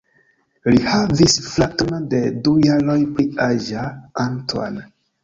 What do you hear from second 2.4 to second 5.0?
du jaroj pli aĝa, Antoine.